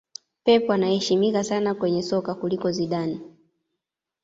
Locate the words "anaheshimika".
0.69-1.43